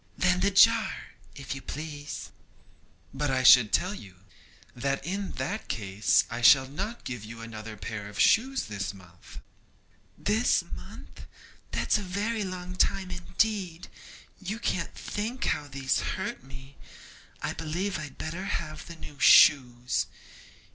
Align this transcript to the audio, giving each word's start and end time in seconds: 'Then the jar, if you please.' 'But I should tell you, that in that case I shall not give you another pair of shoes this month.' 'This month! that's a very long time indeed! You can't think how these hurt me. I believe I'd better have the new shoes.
'Then 0.17 0.39
the 0.39 0.49
jar, 0.49 1.11
if 1.35 1.53
you 1.53 1.61
please.' 1.61 2.31
'But 3.13 3.29
I 3.29 3.43
should 3.43 3.71
tell 3.71 3.93
you, 3.93 4.15
that 4.75 5.05
in 5.05 5.33
that 5.33 5.67
case 5.67 6.23
I 6.27 6.41
shall 6.41 6.67
not 6.67 7.03
give 7.03 7.23
you 7.23 7.39
another 7.41 7.77
pair 7.77 8.09
of 8.09 8.19
shoes 8.19 8.63
this 8.63 8.95
month.' 8.95 9.37
'This 10.17 10.63
month! 10.73 11.27
that's 11.69 11.99
a 11.99 12.13
very 12.17 12.43
long 12.43 12.75
time 12.77 13.11
indeed! 13.11 13.89
You 14.41 14.57
can't 14.57 14.95
think 14.95 15.45
how 15.45 15.67
these 15.67 15.99
hurt 15.99 16.43
me. 16.43 16.77
I 17.43 17.53
believe 17.53 17.99
I'd 17.99 18.17
better 18.17 18.45
have 18.45 18.87
the 18.87 18.95
new 18.95 19.19
shoes. 19.19 20.07